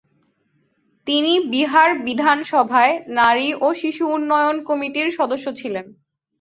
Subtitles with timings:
[1.07, 5.85] তিনি বিহার বিধানসভায় নারী ও শিশু উন্নয়ন কমিটির সদস্য ছিলেন।